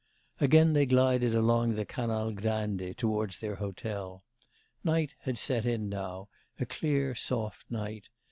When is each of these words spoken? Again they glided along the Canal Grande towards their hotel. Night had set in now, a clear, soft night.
Again 0.39 0.73
they 0.73 0.87
glided 0.87 1.35
along 1.35 1.75
the 1.75 1.85
Canal 1.85 2.31
Grande 2.31 2.95
towards 2.97 3.39
their 3.39 3.57
hotel. 3.57 4.23
Night 4.83 5.13
had 5.19 5.37
set 5.37 5.63
in 5.63 5.89
now, 5.89 6.27
a 6.59 6.65
clear, 6.65 7.13
soft 7.13 7.69
night. 7.69 8.09